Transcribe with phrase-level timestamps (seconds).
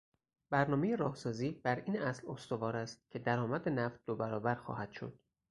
[0.49, 5.19] برنامهی راهسازی براین اصل استوار است که درآمد نفت دوبرابر خواهد شد.